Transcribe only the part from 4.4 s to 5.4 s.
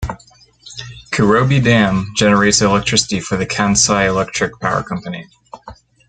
Power Company.